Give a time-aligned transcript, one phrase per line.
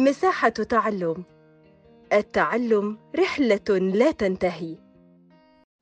[0.00, 1.24] مساحة تعلم.
[2.12, 4.76] التعلم رحلة لا تنتهي.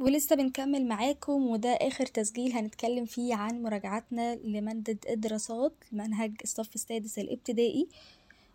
[0.00, 7.18] ولسه بنكمل معاكم وده آخر تسجيل هنتكلم فيه عن مراجعتنا لمادة الدراسات منهج الصف السادس
[7.18, 7.88] الابتدائي.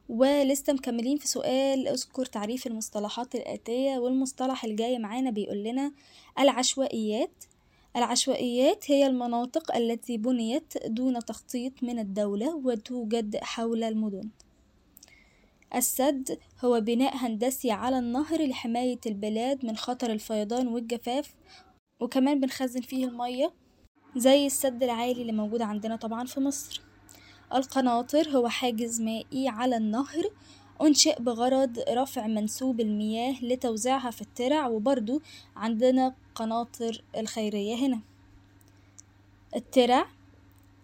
[0.10, 3.98] ولسه مكملين في سؤال اذكر تعريف المصطلحات الآتية.
[3.98, 5.92] والمصطلح الجاي معانا بيقول لنا
[6.40, 7.44] العشوائيات.
[7.96, 14.30] العشوائيات هي المناطق التي بنيت دون تخطيط من الدولة وتوجد حول المدن.
[15.76, 21.36] السد هو بناء هندسي على النهر لحماية البلاد من خطر الفيضان والجفاف
[22.00, 23.54] وكمان بنخزن فيه المية
[24.16, 26.82] زي السد العالي اللي موجود عندنا طبعا في مصر.
[27.54, 30.24] القناطر هو حاجز مائي على النهر
[30.82, 35.22] أنشئ بغرض رفع منسوب المياه لتوزيعها في الترع وبرضو
[35.56, 38.02] عندنا قناطر الخيرية هنا.
[39.56, 40.08] الترع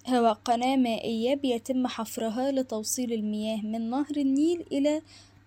[0.07, 5.01] هو قناة مائية بيتم حفرها لتوصيل المياه من نهر النيل إلى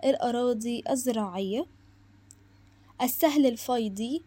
[0.05, 1.67] الأراضي الزراعية.
[3.03, 4.23] السهل الفيضي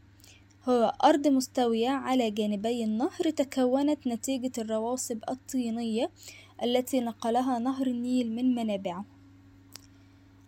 [0.70, 6.10] هو أرض مستوية على جانبي النهر تكونت نتيجة الرواسب الطينية
[6.64, 9.06] التي نقلها نهر النيل من منابعه.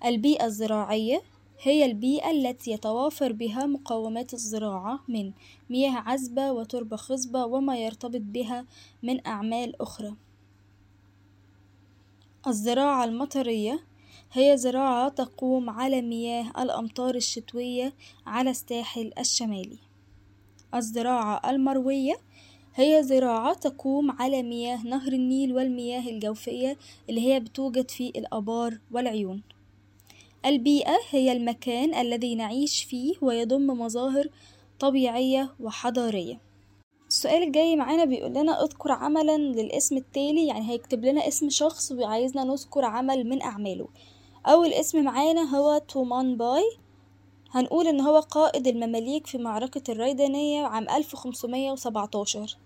[0.05, 1.21] البيئة الزراعية
[1.63, 5.31] هي البيئة التي يتوافر بها مقومات الزراعة من
[5.69, 8.65] مياه عذبة وتربة خصبة وما يرتبط بها
[9.03, 10.15] من أعمال أخرى.
[12.47, 13.79] الزراعة المطرية
[14.31, 17.93] هي زراعة تقوم على مياه الأمطار الشتوية
[18.25, 19.79] على الساحل الشمالي.
[20.75, 22.15] الزراعة المروية
[22.75, 26.77] هي زراعة تقوم على مياه نهر النيل والمياه الجوفية
[27.09, 29.41] اللي هي بتوجد في الآبار والعيون.
[30.45, 34.29] البيئة هي المكان الذي نعيش فيه ويضم مظاهر
[34.79, 36.39] طبيعية وحضارية.
[37.07, 42.43] السؤال الجاي معانا بيقول لنا اذكر عملا للاسم التالي يعني هيكتب لنا اسم شخص وعايزنا
[42.43, 43.87] نذكر عمل من أعماله.
[44.45, 46.63] أول اسم معانا هو تومان باي.
[47.51, 52.57] هنقول إن هو قائد المماليك في معركة الريدانية عام 1517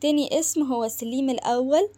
[0.00, 1.88] تاني اسم هو سليم الأول.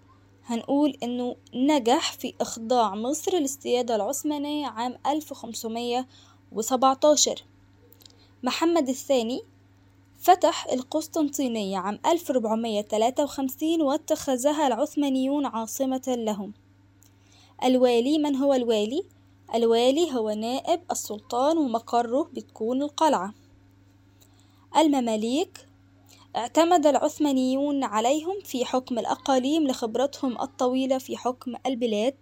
[0.46, 7.44] هنقول إنه نجح في إخضاع مصر للسيادة العثمانية عام 1517
[8.42, 9.40] محمد الثاني
[10.18, 16.52] فتح القسطنطينية عام 1453 واتخذها العثمانيون عاصمة لهم.
[17.64, 19.04] الوالي من هو الوالي؟
[19.54, 23.34] الوالي هو نائب السلطان ومقره بتكون القلعة.
[24.76, 25.68] المماليك
[26.36, 32.16] اعتمد العثمانيون عليهم في حكم الأقاليم لخبرتهم الطويلة في حكم البلاد.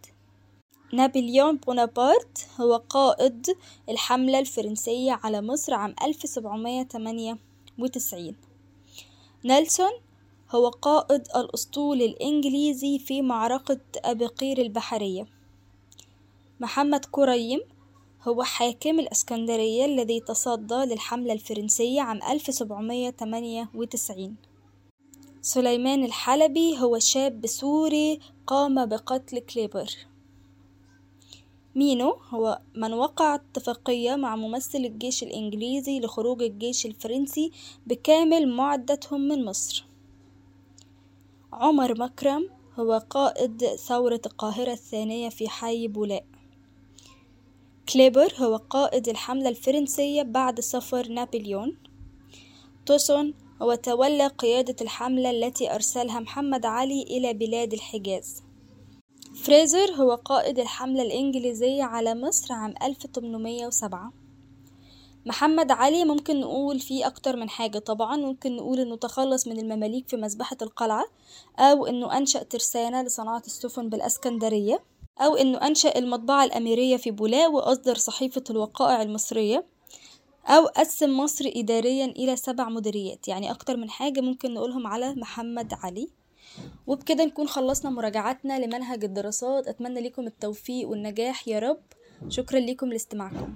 [0.92, 3.46] نابليون بونابرت هو قائد
[3.88, 8.36] الحملة الفرنسية على مصر عام 1798
[9.44, 9.92] نيلسون
[10.50, 15.26] هو قائد الأسطول الإنجليزي في معركة أبي قير البحرية.
[16.60, 17.60] محمد كريم
[18.28, 24.36] هو حاكم الإسكندرية الذي تصدى للحملة الفرنسية عام 1798
[25.42, 29.90] سليمان الحلبي هو شاب سوري قام بقتل كليبر.
[31.74, 37.52] مينو هو من وقع اتفاقية مع ممثل الجيش الإنجليزي لخروج الجيش الفرنسي
[37.86, 39.86] بكامل معداتهم من مصر.
[41.52, 46.33] عمر مكرم هو قائد ثورة القاهرة الثانية في حي بولاق
[47.92, 51.76] كليبر هو قائد الحملة الفرنسية بعد سفر نابليون.
[52.86, 58.42] توسون هو تولى قيادة الحملة التي أرسلها محمد علي إلى بلاد الحجاز.
[59.44, 64.12] فريزر هو قائد الحملة الإنجليزية على مصر عام 1807
[65.26, 67.78] محمد علي ممكن نقول فيه أكتر من حاجة.
[67.78, 71.04] طبعا ممكن نقول إنه تخلص من المماليك في مذبحة القلعة
[71.58, 74.84] أو إنه أنشأ ترسانة لصناعة السفن بالأسكندرية.
[75.20, 79.64] أو إنه أنشأ المطبعة الأميرية في بولاء وأصدر صحيفة الوقائع المصرية
[80.46, 83.28] أو قسم مصر إداريا إلى سبع مديريات.
[83.28, 86.08] يعني أكتر من حاجة ممكن نقولهم على محمد علي.
[86.86, 89.68] وبكده نكون خلصنا مراجعتنا لمنهج الدراسات.
[89.68, 91.48] أتمنى لكم التوفيق والنجاح.
[91.48, 91.80] يا رب.
[92.28, 93.54] شكرا لكم لاستماعكم.